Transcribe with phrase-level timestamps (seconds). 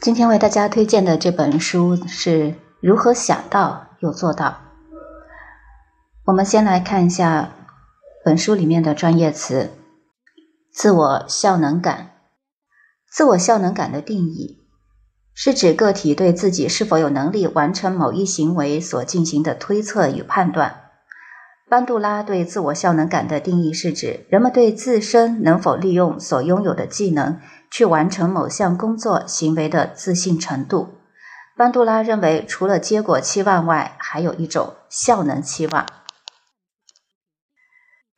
[0.00, 4.56] 今天为大家推荐的这本书是如何想到又做到。
[6.24, 7.50] 我们先来看一下
[8.24, 9.72] 本书里面的专业词：
[10.72, 12.12] 自我效能感。
[13.10, 14.62] 自我效能感的定义
[15.34, 20.84] 是指个体对自己是否有能力完成某一行为所进行的推测与判断。
[21.68, 27.38] 班杜拉对自我效能感的定义是指人们对自身能否利用所拥有的技能。
[27.70, 30.98] 去完成某项工作行为的自信程度。
[31.56, 35.86] 班杜拉认为，除了结果期望外，还有一种效能期望。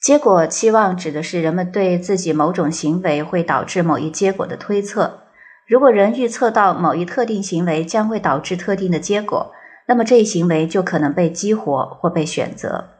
[0.00, 5.20] 结果期望指的是人们对自己某种行为会导致某一结果的推测。
[5.66, 9.52] 如果人预测到某一特定行为将会导致特定的结果，
[9.88, 12.90] 那么这一行为就可能被激活或被选择。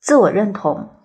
[0.00, 0.99] 自我认同。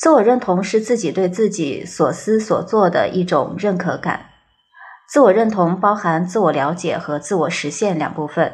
[0.00, 4.28] 自我认同是自己对自己所思所做的一种认可感。
[5.06, 8.50] 自我认同包含自我了解和自我实现两部分。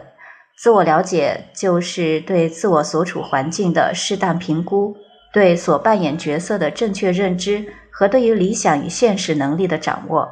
[0.58, 4.96] 自我了解就是对自我所处环境的适当评估，
[5.32, 10.28] 对所扮演角色的正确认知和对于理想与现实能力的掌握。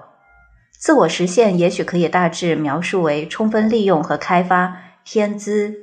[0.80, 5.74] 自我实现也许可以大致描述为充分利用和开发天资、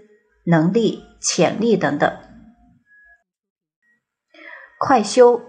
[0.43, 2.11] 能力、潜力等等。
[4.83, 5.43] 快修，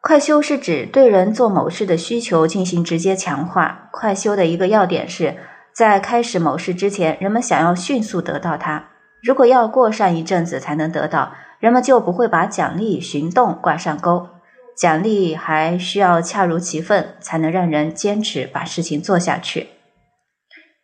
[0.00, 3.88] 快修是指对人做某事的需求进行直接强化。
[3.90, 5.36] 快修的一个要点是
[5.74, 8.90] 在开始某事之前，人们想要迅速得到它。
[9.20, 14.28] 如果要过上一阵子才能得到，人们就不会把奖励行动挂上钩。
[14.76, 19.70] 奖励还需要恰如其分，才能让人坚持把事情做下去。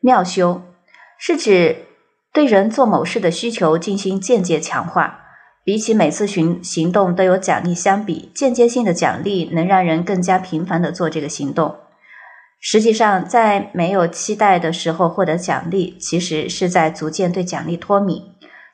[0.00, 0.62] 妙修
[1.16, 1.86] 是指
[2.32, 5.20] 对人做某事的需求进行间接强化。
[5.64, 11.76] 比起每次行行动都有奖励相比，间接性的奖励能让人更加频繁的做这个行动。
[12.60, 18.22] 实际上，在没有期待的时候获得奖励，其实是在逐渐对奖励脱敏。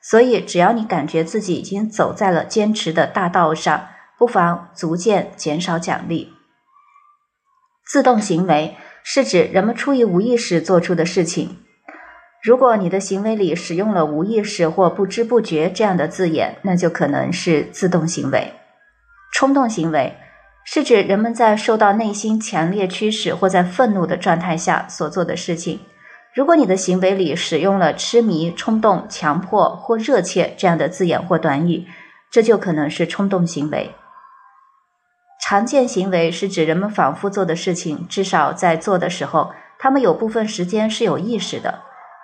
[0.01, 6.33] 所以，只要你感觉自己已经走在了坚持的大道上，不妨逐渐减少奖励。
[7.85, 11.57] 自动行为是指人们出于无意识做出的事情。
[12.41, 18.53] 如果你的行为里使用了“无意识”或“不知不觉”这样的字眼，那就可能是自动行为。
[19.33, 20.15] 冲动行为
[20.63, 25.81] 是指人们在受到内心强烈驱使或在愤怒的状态下所做的事情。
[26.33, 31.85] 如果你的行为里使用了“痴迷”“冲动”“强迫”或“热切”这样的字眼或短语，
[32.31, 33.91] 这就可能是冲动行为。
[35.41, 41.79] 常见行为是指人们反复做的事情，至少在做的时候，他们有部分时间是有意识的。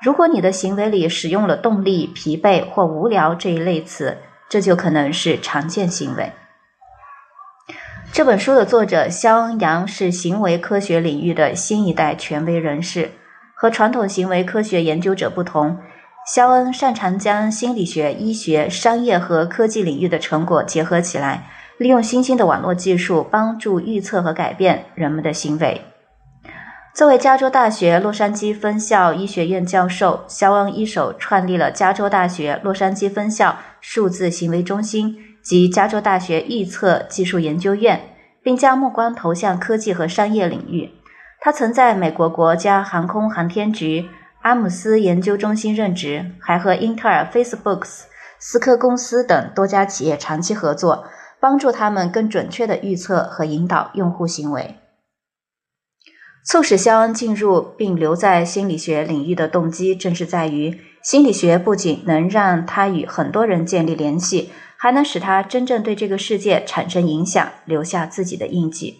[0.05, 6.31] 如果你的行为里使用了动力、疲惫或无聊这一类词，这就可能是常见行为。
[8.11, 13.09] 这本书的作者肖恩·杨是行为科学领域的新一代权威人士。
[13.55, 15.79] 和传统行为科学研究者不同，
[16.31, 21.47] 肖恩擅长将心理学、医学、商业和科技领域的成果结合起来，
[21.79, 25.81] 利用新兴的网络技术帮助预测和改变人们的行为。
[26.95, 35.13] 作为加州大学洛杉矶分校医学院教授，肖恩一手创立了加州大学洛杉矶分校数字行为中心
[35.43, 38.01] 及加州大学预测技术研究院，
[38.41, 40.89] 并将目光投向科技和商业领域。
[41.41, 44.07] 他曾在美国国家航空航天局
[44.43, 48.03] 阿姆斯研究中心任职，还和英特尔、Facebooks、
[48.39, 51.03] 思科公司等多家企业长期合作，
[51.41, 54.75] 帮助他们更准确地预测和引导用户行为。
[56.45, 68.97] 促使肖恩进入并留在心理学领域的动机，正是在于心理学不仅能让他与很多人建立联系，还能使他真正对这个世界产生影响，留下自己的印记。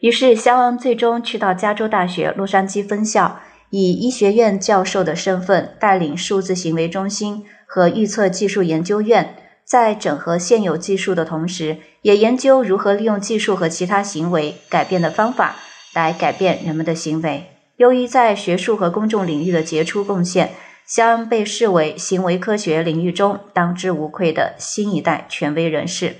[0.00, 9.34] 于是，肖恩最终去到加州大学洛杉矶分校，以医学院教授的身份，带领数字行为中心和预测技术研究院，
[9.64, 15.56] 在整合现有技术的同时，也研究如何利用技术和其他行为改变的方法。
[15.92, 17.48] 来改变人们的行为。
[17.76, 20.52] 由于在学术和公众领域的杰出贡献，
[20.86, 26.16] 肖恩被视为行为科学领域中当之无愧的新一代权威人士。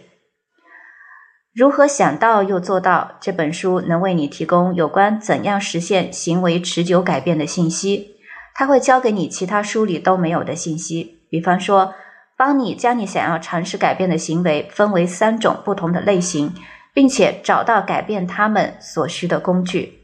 [1.55, 3.19] 如何想到又做到？
[3.21, 8.17] 这本书能为你提供有关怎样实现行为持久改变的信息。
[8.55, 11.95] 它会教给你其他书里都没有的信息，比方说，
[12.39, 16.55] 帮你将你想要尝试改变的行为分为三种不同的类型。
[16.93, 20.01] 并且找到改变他们所需的工具。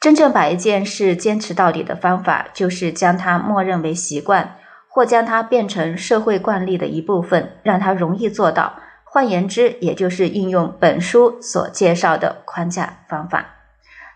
[0.00, 4.58] 真正把一件事坚持到底的方法，就是将它默认为习惯，
[4.88, 8.78] 或将它变成社会惯例的一部分，让它容易做到。
[9.04, 13.46] 换言之，也就是应用本书所介绍的框架方法。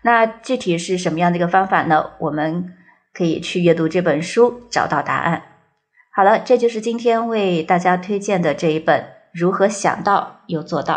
[0.03, 2.11] 那具体是什么样的一个方法呢？
[2.19, 2.73] 我们
[3.13, 5.41] 可以去阅读这本书，找到答案。
[6.11, 9.01] 好了，这就是今天为大家推荐的这一本
[9.33, 10.95] 《如何想到有做到》。